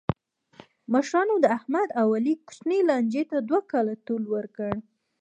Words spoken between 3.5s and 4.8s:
کاله طول ورکړ.